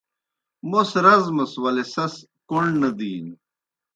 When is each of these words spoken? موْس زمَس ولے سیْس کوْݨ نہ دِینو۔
موْس 0.69 0.89
زمَس 1.25 1.51
ولے 1.63 1.83
سیْس 1.93 2.13
کوْݨ 2.49 2.65
نہ 2.81 2.89
دِینو۔ 2.97 3.33